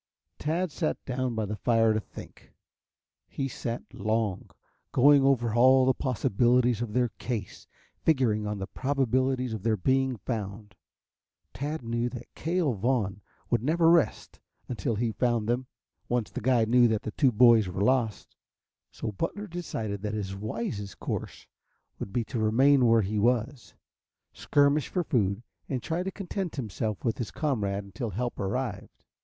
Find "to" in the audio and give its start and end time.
1.93-1.99, 22.23-22.39, 26.01-26.09